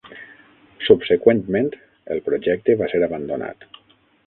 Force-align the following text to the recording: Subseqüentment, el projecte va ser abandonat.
Subseqüentment, 0.87 1.69
el 2.15 2.23
projecte 2.31 2.77
va 2.83 2.91
ser 2.95 3.05
abandonat. 3.11 3.71